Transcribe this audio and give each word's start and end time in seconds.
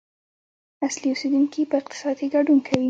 اصلي 0.87 1.07
اوسیدونکي 1.11 1.61
په 1.69 1.75
اقتصاد 1.81 2.15
کې 2.19 2.27
ګډون 2.35 2.59
کوي. 2.67 2.79